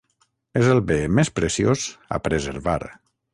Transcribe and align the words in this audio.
És 0.61 0.69
el 0.75 0.81
bé 0.91 0.97
més 1.17 1.31
preciós 1.41 1.85
a 2.17 2.21
preservar. 2.29 2.79